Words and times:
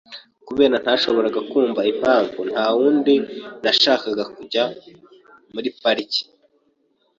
Kabera 0.47 0.75
ntiyashoboraga 0.81 1.39
kumva 1.51 1.81
impamvu 1.91 2.39
ntawundi 2.51 3.15
washakaga 3.63 4.23
kujya 4.35 4.63
muri 5.53 5.69
pariki. 5.81 6.21